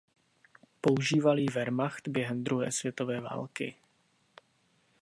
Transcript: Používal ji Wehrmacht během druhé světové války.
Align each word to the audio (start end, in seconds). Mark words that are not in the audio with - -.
Používal 0.81 1.39
ji 1.39 1.45
Wehrmacht 1.49 2.07
během 2.07 2.43
druhé 2.43 2.71
světové 2.71 3.21
války. 3.21 3.75